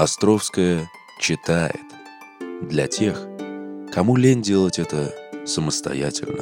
[0.00, 1.84] Островская читает
[2.62, 3.28] для тех,
[3.92, 6.40] кому лень делать это самостоятельно.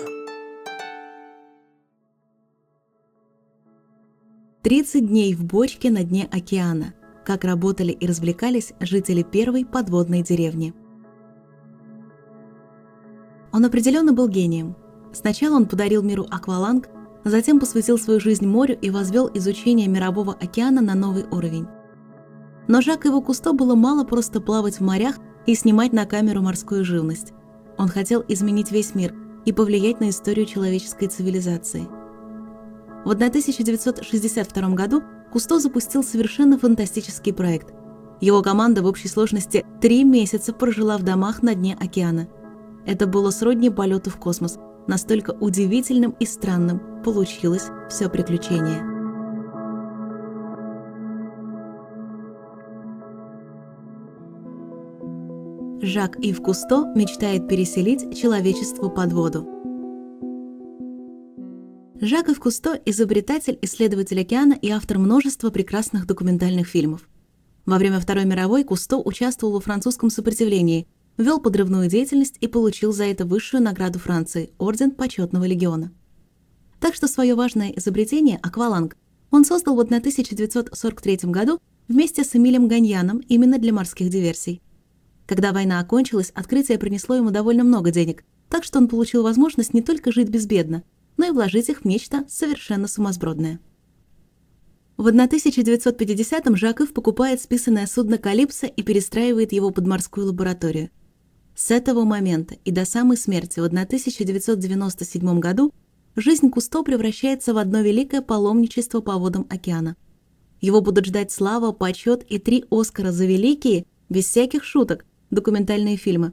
[4.62, 6.94] 30 дней в бочке на дне океана.
[7.26, 10.72] Как работали и развлекались жители первой подводной деревни.
[13.50, 14.76] Он определенно был гением.
[15.12, 16.88] Сначала он подарил миру акваланг,
[17.24, 21.66] затем посвятил свою жизнь морю и возвел изучение мирового океана на новый уровень.
[22.68, 26.84] Но Жак его Кусто было мало просто плавать в морях и снимать на камеру морскую
[26.84, 27.32] живность.
[27.78, 29.14] Он хотел изменить весь мир
[29.46, 31.88] и повлиять на историю человеческой цивилизации.
[33.04, 37.72] В 1962 году Кусто запустил совершенно фантастический проект.
[38.20, 42.28] Его команда в общей сложности три месяца прожила в домах на дне океана.
[42.86, 44.58] Это было сродни полету в космос.
[44.86, 48.97] Настолько удивительным и странным получилось все приключение.
[55.80, 59.48] Жак Ив Кусто мечтает переселить человечество под воду.
[62.00, 67.08] Жак Ив Кусто– изобретатель, исследователь океана и автор множества прекрасных документальных фильмов.
[67.64, 73.04] Во время Второй мировой Кусто участвовал во французском сопротивлении, вел подрывную деятельность и получил за
[73.04, 75.92] это высшую награду Франции– Орден Почетного легиона.
[76.80, 78.96] Так что свое важное изобретение– акваланг–
[79.30, 84.60] он создал в 1943 году вместе с Эмилем Ганьяном именно для морских диверсий.
[85.28, 89.82] Когда война окончилась, открытие принесло ему довольно много денег, так что он получил возможность не
[89.82, 90.84] только жить безбедно,
[91.18, 93.60] но и вложить их в нечто совершенно сумасбродное.
[94.96, 100.88] В 1950-м Жаков покупает списанное судно «Калипсо» и перестраивает его под морскую лабораторию.
[101.54, 105.74] С этого момента и до самой смерти в 1997 году
[106.16, 109.94] жизнь Кусто превращается в одно великое паломничество по водам океана.
[110.62, 116.32] Его будут ждать слава, почет и три «Оскара» за великие, без всяких шуток, документальные фильмы.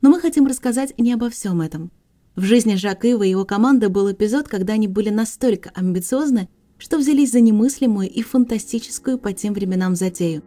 [0.00, 1.90] Но мы хотим рассказать не обо всем этом.
[2.34, 6.48] В жизни Жак Ива и его команды был эпизод, когда они были настолько амбициозны,
[6.78, 10.42] что взялись за немыслимую и фантастическую по тем временам затею.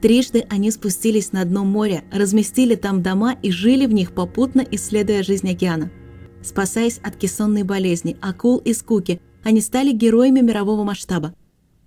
[0.00, 5.22] Трижды они спустились на дно моря, разместили там дома и жили в них попутно, исследуя
[5.22, 5.90] жизнь океана.
[6.42, 11.34] Спасаясь от кессонной болезни, акул и скуки, они стали героями мирового масштаба.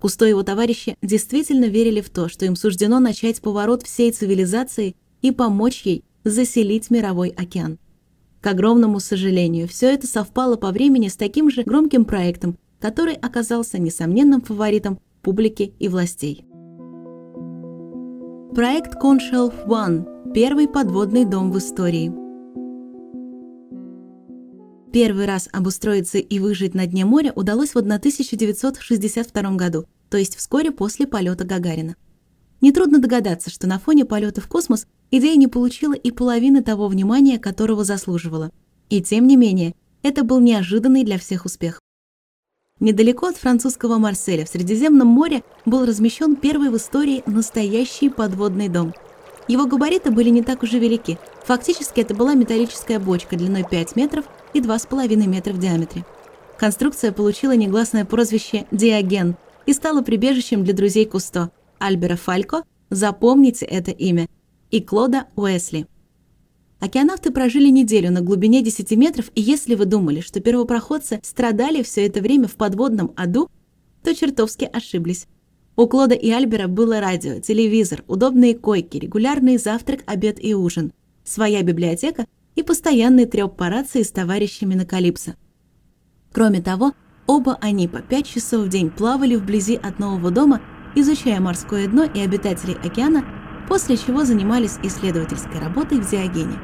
[0.02, 4.96] Кусто и его товарищи действительно верили в то, что им суждено начать поворот всей цивилизации
[5.20, 7.78] и помочь ей заселить мировой океан.
[8.40, 13.78] К огромному сожалению, все это совпало по времени с таким же громким проектом, который оказался
[13.78, 16.44] несомненным фаворитом публики и властей.
[18.56, 22.21] Проект Conshelf One– первый подводный дом в истории.
[24.92, 30.70] Первый раз обустроиться и выжить на дне моря удалось в 1962 году, то есть вскоре
[30.70, 31.96] после полета Гагарина.
[32.60, 37.38] Нетрудно догадаться, что на фоне полета в космос идея не получила и половины того внимания,
[37.38, 38.50] которого заслуживала.
[38.90, 41.80] И тем не менее, это был неожиданный для всех успех.
[42.78, 48.92] Недалеко от французского Марселя в Средиземном море был размещен первый в истории настоящий подводный дом.
[49.48, 51.18] Его габариты были не так уж и велики.
[51.44, 56.04] Фактически это была металлическая бочка длиной 5 метров и 2,5 метра в диаметре.
[56.58, 59.36] Конструкция получила негласное прозвище «Диоген»
[59.66, 64.28] и стала прибежищем для друзей Кусто– Альбера Фалько, запомните это имя,
[64.70, 65.86] и Клода Уэсли.
[66.78, 72.06] Океанавты прожили неделю на глубине 10 метров, и если вы думали, что первопроходцы страдали все
[72.06, 73.48] это время в подводном аду,
[74.02, 75.26] то чертовски ошиблись.
[75.74, 80.92] У Клода и Альбера было радио, телевизор, удобные койки, регулярный завтрак, обед и ужин,
[81.24, 85.34] своя библиотека и постоянный трёп по рации с товарищами на Калипсо.
[86.30, 86.92] Кроме того,
[87.26, 90.60] оба они по 5 часов в день плавали вблизи от нового дома,
[90.94, 93.24] изучая морское дно и обитателей океана,
[93.66, 96.58] после чего занимались исследовательской работой в Диогене.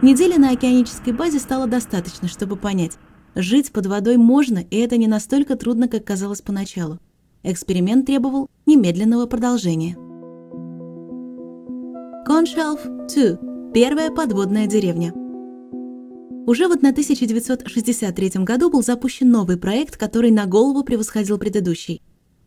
[0.00, 2.96] Недели на океанической базе стало достаточно, чтобы понять,
[3.34, 7.00] жить под водой можно, и это не настолько трудно, как казалось поначалу.
[7.44, 9.96] Эксперимент требовал немедленного продолжения.
[12.26, 15.12] Conshelf 2 Первая подводная деревня.
[16.48, 22.02] Уже в 1963 году был запущен новый проект, который на голову превосходил предыдущий.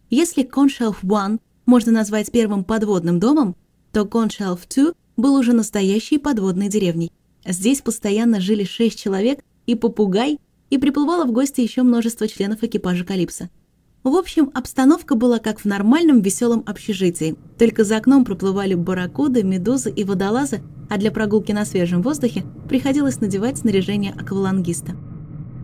[0.09, 3.55] Если Conshelf One можно назвать первым подводным домом,
[3.93, 7.13] то Conshelf 2 был уже настоящей подводной деревней.
[7.47, 10.38] Здесь постоянно жили шесть человек и попугай,
[10.69, 13.49] и приплывало в гости еще множество членов экипажа Калипса–
[14.03, 17.36] в общем, обстановка была как в нормальном веселом общежитии.
[17.59, 23.21] Только за окном проплывали барракуды, медузы и водолазы, а для прогулки на свежем воздухе приходилось
[23.21, 24.95] надевать снаряжение аквалангиста.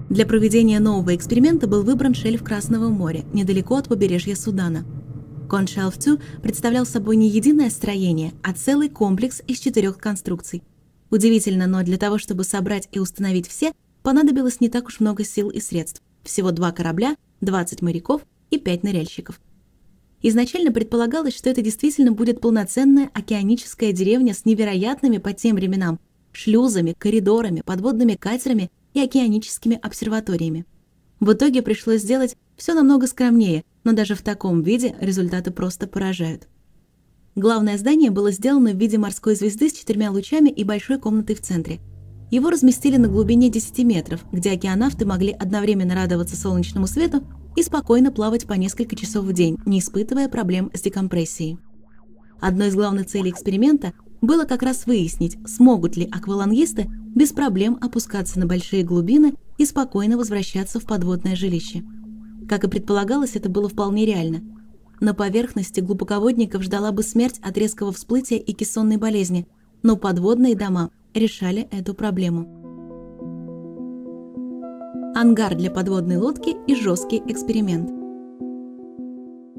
[0.10, 4.86] Для проведения нового эксперимента был выбран шельф Красного моря, недалеко от побережья Судана.
[5.50, 10.64] Коншелф 2 представлял собой не единое строение, а целый комплекс из четырех конструкций.
[11.10, 13.74] Удивительно, но для того, чтобы собрать и установить все,
[14.04, 16.02] понадобилось не так уж много сил и средств.
[16.24, 19.40] Всего два корабля, 20 моряков и 5 ныряльщиков.
[20.22, 26.00] Изначально предполагалось, что это действительно будет полноценная океаническая деревня с невероятными по тем временам
[26.32, 30.66] шлюзами, коридорами, подводными катерами и океаническими обсерваториями.
[31.20, 36.48] В итоге пришлось сделать все намного скромнее, но даже в таком виде результаты просто поражают.
[37.36, 41.42] Главное здание было сделано в виде морской звезды с четырьмя лучами и большой комнатой в
[41.42, 41.80] центре.
[42.30, 47.24] Его разместили на глубине 10 метров, где океанавты могли одновременно радоваться солнечному свету
[47.56, 51.58] и спокойно плавать по несколько часов в день, не испытывая проблем с декомпрессией.
[52.42, 58.40] Одной из главных целей эксперимента было как раз выяснить, смогут ли аквалангисты без проблем опускаться
[58.40, 61.84] на большие глубины и спокойно возвращаться в подводное жилище.
[62.48, 64.42] Как и предполагалось, это было вполне реально.
[65.00, 69.48] На поверхности глубоководников ждала бы смерть от резкого всплытия и кессонной болезни,
[69.82, 72.58] но подводные дома решали эту проблему
[75.18, 77.90] ангар для подводной лодки и жесткий эксперимент.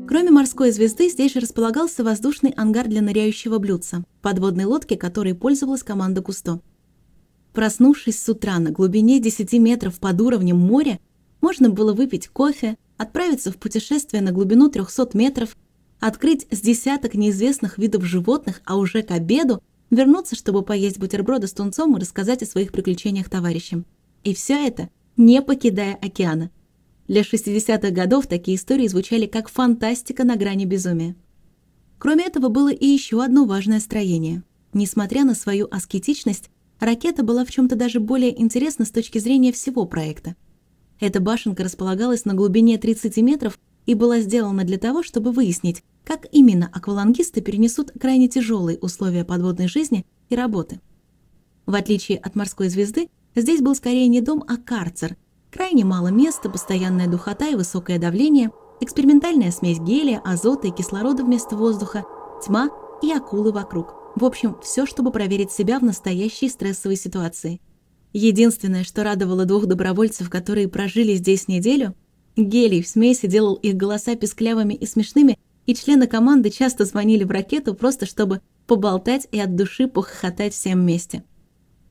[0.06, 5.82] Кроме морской звезды, здесь же располагался воздушный ангар для ныряющего блюдца, подводной лодки, которой пользовалась
[5.82, 6.60] команда Кусто.
[7.52, 11.00] Проснувшись с утра на глубине 10 метров под уровнем моря,
[11.40, 15.56] можно было выпить кофе, отправиться в путешествие на глубину 300 метров,
[15.98, 19.60] открыть с десяток неизвестных видов животных, а уже к обеду
[19.90, 23.86] вернуться, чтобы поесть бутерброды с тунцом и рассказать о своих приключениях товарищам.
[24.24, 26.50] И все это не покидая океана.
[27.08, 31.16] Для 60-х годов такие истории звучали как фантастика на грани безумия.
[31.98, 34.42] Кроме этого, было и еще одно важное строение.
[34.72, 39.52] Несмотря на свою аскетичность, ракета была в чем то даже более интересна с точки зрения
[39.52, 40.36] всего проекта.
[41.00, 43.58] Эта башенка располагалась на глубине 30 метров
[43.88, 49.66] и была сделана для того, чтобы выяснить, как именно аквалангисты перенесут крайне тяжелые условия подводной
[49.66, 50.80] жизни и работы.
[51.66, 53.08] В отличие от морской звезды,
[53.38, 55.16] Здесь был скорее не дом, а карцер.
[55.52, 58.50] Крайне мало места, постоянная духота и высокое давление,
[58.80, 62.04] экспериментальная смесь гелия, азота и кислорода вместо воздуха,
[62.44, 62.68] тьма
[63.00, 63.94] и акулы вокруг.
[64.16, 67.60] В общем, все, чтобы проверить себя в настоящей стрессовой ситуации.
[68.12, 71.94] Единственное, что радовало двух добровольцев, которые прожили здесь неделю,
[72.44, 77.30] гелий в смеси делал их голоса песклявыми и смешными, и члены команды часто звонили в
[77.30, 81.24] ракету просто чтобы поболтать и от души похохотать всем вместе.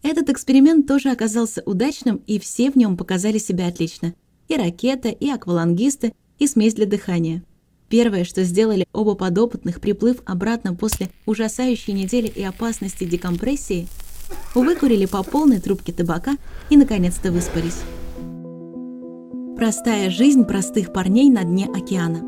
[0.03, 4.13] Этот эксперимент тоже оказался удачным, и все в нем показали себя отлично.
[4.47, 7.43] И ракета, и аквалангисты, и смесь для дыхания.
[7.89, 13.87] Первое, что сделали оба подопытных, приплыв обратно после ужасающей недели и опасности декомпрессии,
[14.53, 16.37] выкурили по полной трубке табака
[16.69, 17.77] и, наконец-то, выспались.
[19.57, 22.21] Простая жизнь простых парней на дне океана.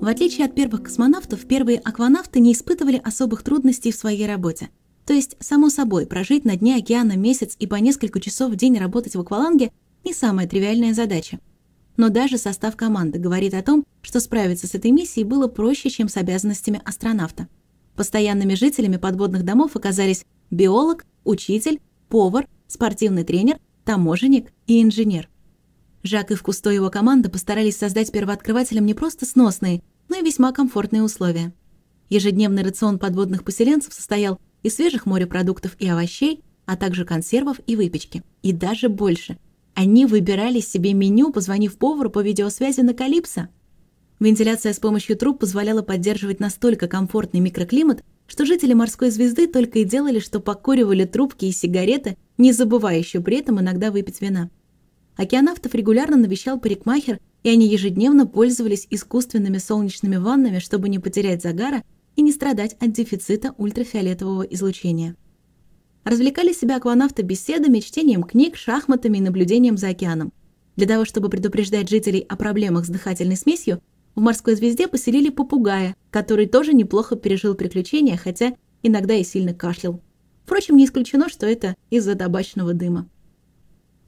[0.00, 4.70] В отличие от первых космонавтов, первые акванавты не испытывали особых трудностей в своей работе–
[5.06, 8.76] то есть, само собой, прожить на дне океана месяц и по несколько часов в день
[8.76, 9.70] работать в акваланге–
[10.04, 11.38] не самая тривиальная задача.
[11.96, 16.08] Но даже состав команды говорит о том, что справиться с этой миссией было проще, чем
[16.08, 17.48] с обязанностями астронавта.
[17.94, 25.28] Постоянными жителями подводных домов оказались биолог, учитель, повар, спортивный тренер, таможенник и инженер.
[26.02, 30.52] Жак и в Кусто его команда постарались создать первооткрывателям не просто сносные, но и весьма
[30.52, 31.52] комфортные условия.
[32.08, 38.22] Ежедневный рацион подводных поселенцев состоял из свежих морепродуктов и овощей, а также консервов и выпечки.
[38.42, 39.38] И даже больше.
[39.74, 43.48] Они выбирали себе меню, позвонив повару по видеосвязи на Калипсо.
[44.18, 49.84] Вентиляция с помощью труб позволяла поддерживать настолько комфортный микроклимат, что жители морской звезды только и
[49.84, 54.50] делали, что покуривали трубки и сигареты, не забывая еще при этом иногда выпить вина.
[55.16, 61.82] Океанавтов регулярно навещал парикмахер, и они ежедневно пользовались искусственными солнечными ваннами, чтобы не потерять загара
[62.16, 65.16] и не страдать от дефицита ультрафиолетового излучения.
[66.04, 70.32] Развлекали себя акванавты беседами, чтением книг, шахматами и наблюдением за океаном.
[70.76, 73.80] Для того, чтобы предупреждать жителей о проблемах с дыхательной смесью,
[74.14, 80.00] в морской звезде поселили попугая, который тоже неплохо пережил приключения, хотя иногда и сильно кашлял.
[80.44, 83.08] Впрочем, не исключено, что это из-за табачного дыма.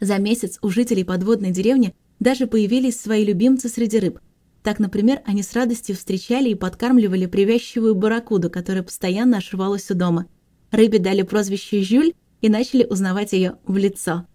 [0.00, 4.21] За месяц у жителей подводной деревни даже появились свои любимцы среди рыб.
[4.62, 10.26] Так, например, они с радостью встречали и подкармливали привязчивую барракуду, которая постоянно ошивалась у дома.
[10.71, 14.26] Рыбе дали прозвище Жюль и начали узнавать ее в лицо.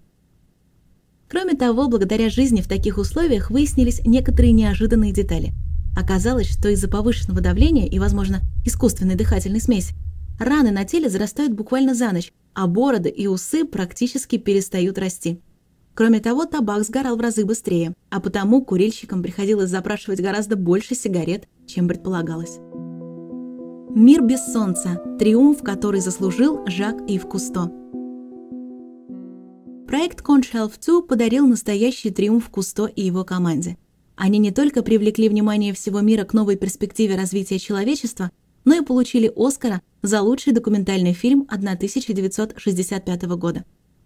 [1.30, 5.54] Кроме того, благодаря жизни в таких условиях выяснились некоторые неожиданные детали.
[5.96, 9.94] Оказалось, что из-за повышенного давления и, возможно, искусственной дыхательной смеси,
[10.40, 15.40] раны на теле зарастают буквально за ночь, а бороды и усы практически перестают расти.
[15.96, 21.48] Кроме того, табак сгорал в разы быстрее, а потому курильщикам приходилось запрашивать гораздо больше сигарет,
[21.68, 22.58] чем предполагалось.
[23.96, 25.02] «Мир без солнца.
[25.20, 27.72] Триумф, который заслужил Жак Ив Кусто».
[29.88, 33.78] Проект Conshelf 2 подарил настоящий триумф Кусто и его команде.
[34.16, 38.32] Они не только привлекли внимание всего мира к новой перспективе развития человечества,
[38.66, 43.66] но и получили Оскара за лучший документальный фильм 1965 года.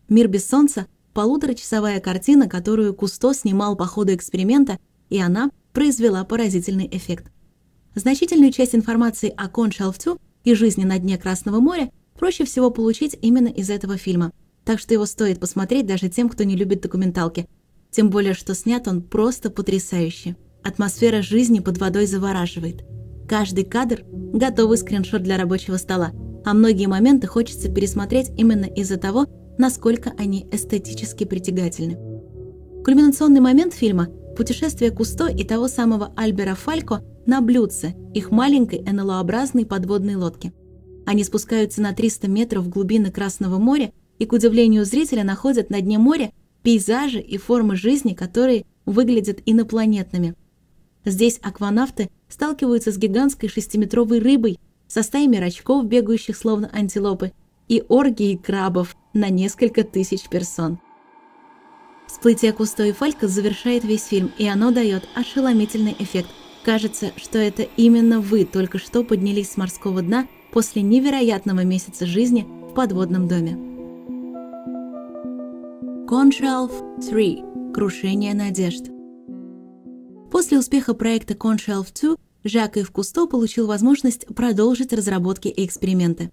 [0.10, 0.88] «Мир без солнца»–
[1.18, 4.78] полуторачасовая картина, которую Кусто снимал по ходу эксперимента,
[5.10, 7.32] и она произвела поразительный эффект.
[7.96, 13.48] Значительную часть информации о Коншелфтю и жизни на дне Красного моря проще всего получить именно
[13.48, 14.32] из этого фильма,
[14.64, 17.50] так что его стоит посмотреть даже тем, кто не любит документалки.
[17.90, 20.36] Тем более, что снят он просто потрясающе.
[20.64, 22.84] Атмосфера жизни под водой завораживает–
[23.28, 26.12] Каждый кадр– готовый скриншот для рабочего стола,
[26.46, 29.26] а многие моменты хочется пересмотреть именно из-за того,
[29.58, 31.98] насколько они эстетически притягательны.
[32.84, 39.66] Кульминационный момент фильма– путешествие Кусто и того самого Альбера Фалько на блюдце, их маленькой НЛО-образной
[39.66, 40.54] подводной лодки.
[41.06, 45.82] Они спускаются на 300 метров в глубины Красного моря и, к удивлению зрителя, находят на
[45.82, 46.32] дне моря
[46.64, 50.36] пейзажи и формы жизни, которые выглядят инопланетными.
[51.06, 57.32] Здесь акванавты сталкиваются с гигантской шестиметровой рыбой, со стаями рачков, бегающих словно антилопы,
[57.68, 60.80] и оргией крабов на несколько тысяч персон.
[62.08, 66.30] Всплытие Кусто и Фалька завершает весь фильм, и оно дает ошеломительный эффект.
[66.64, 72.48] Кажется, что это именно вы только что поднялись с морского дна после невероятного месяца жизни
[72.70, 73.58] в подводном доме.
[76.08, 76.72] Коншалф
[77.10, 77.44] 3.
[77.74, 78.86] Крушение надежд.
[80.32, 86.32] После успеха проекта Conshelf 2 Жак Ив Кусто получил возможность продолжить разработки и эксперименты.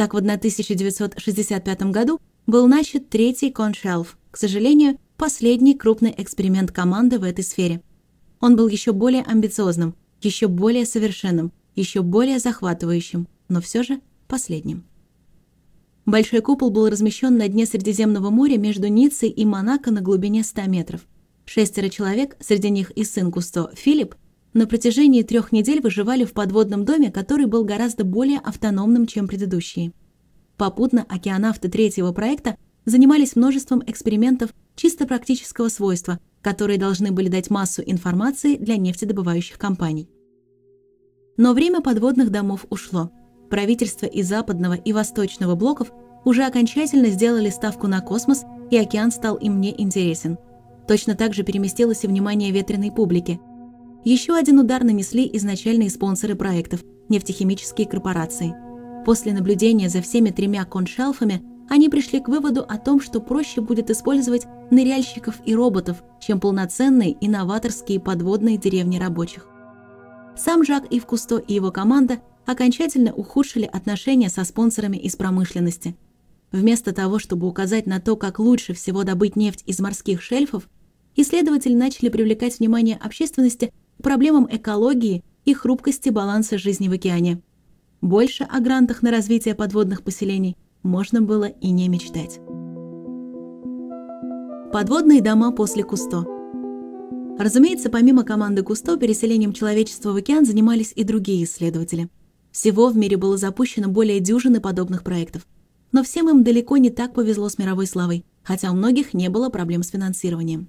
[0.00, 7.22] Так, в 1965 году был начат третий Conshelf, к сожалению, последний крупный эксперимент команды в
[7.22, 7.82] этой сфере.
[8.40, 14.86] Он был еще более амбициозным, еще более совершенным, еще более захватывающим, но все же последним.
[16.06, 20.62] Большой купол был размещен на дне Средиземного моря между Ниццей и Монако на глубине 100
[20.62, 21.06] метров.
[21.44, 24.14] Шестеро человек, среди них и сын Кусто, Филипп,
[24.52, 29.92] на протяжении трех недель выживали в подводном доме, который был гораздо более автономным, чем предыдущие.
[30.56, 37.82] Попутно океанавты третьего проекта занимались множеством экспериментов чисто практического свойства, которые должны были дать массу
[37.84, 40.08] информации для нефтедобывающих компаний.
[41.36, 43.10] Но время подводных домов ушло.
[43.50, 45.92] Правительства и западного, и восточного блоков
[46.24, 50.38] уже окончательно сделали ставку на космос, и океан стал им неинтересен–
[50.90, 53.38] Точно так же переместилось и внимание ветреной публики.
[54.04, 58.54] Еще один удар нанесли изначальные спонсоры проектов– нефтехимические корпорации.
[59.04, 63.90] После наблюдения за всеми тремя коншалфами они пришли к выводу о том, что проще будет
[63.90, 69.46] использовать ныряльщиков и роботов, чем полноценные инноваторские подводные деревни рабочих.
[70.34, 75.94] Сам Жак Ив Кусто и его команда окончательно ухудшили отношения со спонсорами из промышленности.
[76.52, 80.68] Вместо того, чтобы указать на то, как лучше всего добыть нефть из морских шельфов,
[81.16, 87.40] исследователи начали привлекать внимание общественности проблемам экологии и хрупкости баланса жизни в океане.
[88.00, 92.40] Больше о грантах на развитие подводных поселений можно было и не мечтать.
[94.72, 96.24] Подводные дома после Кусто.
[97.38, 102.08] Разумеется, помимо команды Кусто, переселением человечества в океан занимались и другие исследователи.
[102.52, 105.46] Всего в мире было запущено более дюжины подобных проектов.
[105.92, 109.48] Но всем им далеко не так повезло с мировой славой, хотя у многих не было
[109.48, 110.68] проблем с финансированием.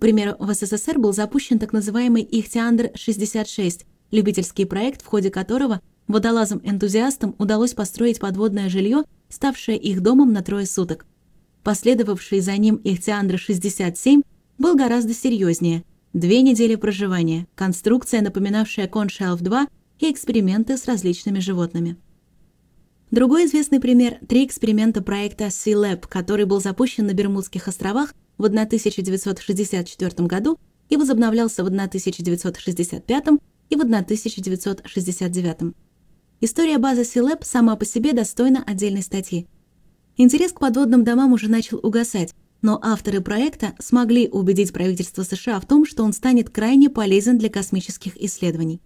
[0.00, 7.74] К в СССР был запущен так называемый «Ихтиандр-66», любительский проект, в ходе которого водолазам-энтузиастам удалось
[7.74, 11.06] построить подводное жилье, ставшее их домом на трое суток.
[11.62, 14.22] Последовавший за ним Ихтиандр-67
[14.58, 15.84] был гораздо серьезнее.
[16.12, 19.68] Две недели проживания, конструкция, напоминавшая Коншелф-2
[20.00, 21.96] и эксперименты с различными животными.
[23.10, 28.44] Другой известный пример– три эксперимента проекта Sea Lab, который был запущен на Бермудских островах в
[28.44, 30.58] 1964 году
[30.88, 33.24] и возобновлялся в 1965
[33.70, 35.74] и в 1969.
[36.40, 39.46] История базы Силэп сама по себе достойна отдельной статьи.
[40.16, 45.66] Интерес к подводным домам уже начал угасать, но авторы проекта смогли убедить правительство США в
[45.66, 48.80] том, что он станет крайне полезен для космических исследований.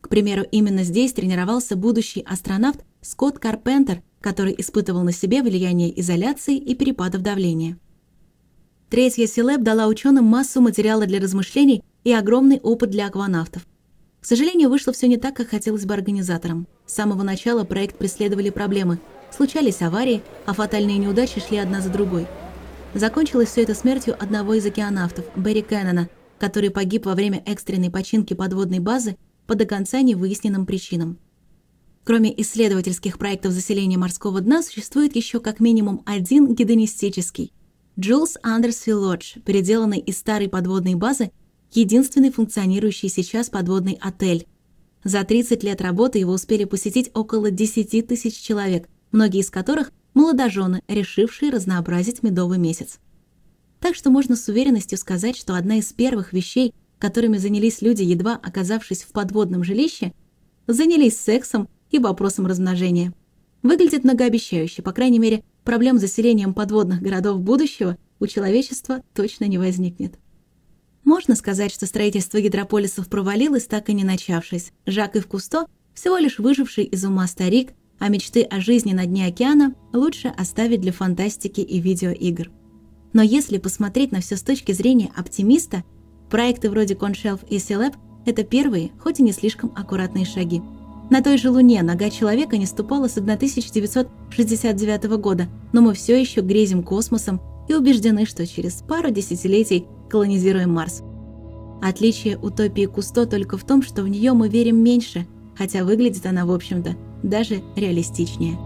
[0.00, 6.56] К примеру, именно здесь тренировался будущий астронавт Скотт Карпентер, который испытывал на себе влияние изоляции
[6.56, 7.78] и перепадов давления.
[8.90, 13.66] Третья Силэб дала ученым массу материала для размышлений и огромный опыт для акванавтов.
[14.22, 16.66] К сожалению, вышло все не так, как хотелось бы организаторам.
[16.86, 18.98] С самого начала проект преследовали проблемы.
[19.30, 22.26] Случались аварии, а фатальные неудачи шли одна за другой.
[22.94, 28.32] Закончилось все это смертью одного из океанавтов, Берри Кеннона, который погиб во время экстренной починки
[28.32, 31.18] подводной базы по до конца невыясненным причинам.
[32.04, 37.52] Кроме исследовательских проектов заселения морского дна, существует еще как минимум один гедонистический.
[37.98, 41.32] Джулс Андерсвилл Лодж, переделанный из старой подводной базы,
[41.72, 44.46] единственный функционирующий сейчас подводный отель.
[45.02, 50.82] За 30 лет работы его успели посетить около 10 тысяч человек, многие из которых– молодожены,
[50.86, 53.00] решившие разнообразить медовый месяц.
[53.80, 58.34] Так что можно с уверенностью сказать, что одна из первых вещей, которыми занялись люди, едва
[58.34, 60.12] оказавшись в подводном жилище,
[60.68, 63.12] занялись сексом и вопросом размножения.
[63.62, 69.58] Выглядит многообещающе, по крайней мере, проблем с заселением подводных городов будущего у человечества точно не
[69.58, 70.14] возникнет.
[71.04, 74.72] Можно сказать, что строительство гидрополисов провалилось, так и не начавшись.
[74.86, 79.26] Жак и Кусто– всего лишь выживший из ума старик, а мечты о жизни на дне
[79.26, 82.52] океана лучше оставить для фантастики и видеоигр.
[83.12, 85.82] Но если посмотреть на все с точки зрения оптимиста,
[86.30, 87.96] проекты вроде Conshelf и Celeb–
[88.26, 90.62] это первые, хоть и не слишком аккуратные шаги.
[91.10, 96.42] На той же Луне нога человека не ступала с 1969 года, но мы все еще
[96.42, 101.02] грезим космосом и убеждены, что через пару десятилетий колонизируем Марс.
[101.80, 106.44] Отличие утопии Кусто только в том, что в нее мы верим меньше, хотя выглядит она,
[106.44, 108.58] в общем-то, даже реалистичнее.